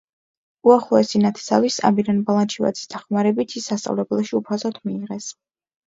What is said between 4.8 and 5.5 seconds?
მიიღეს.